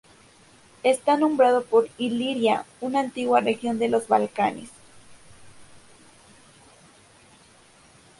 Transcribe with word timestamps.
Está 0.81 1.15
nombrado 1.15 1.63
por 1.63 1.87
Iliria, 1.99 2.65
una 2.79 3.01
antigua 3.01 3.39
región 3.39 3.77
de 3.77 3.87
los 3.87 4.07
Balcanes. 4.07 4.71